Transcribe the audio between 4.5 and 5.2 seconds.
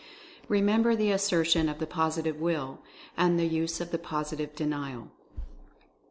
Denial!